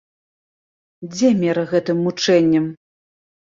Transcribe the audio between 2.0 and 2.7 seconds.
мучэнням?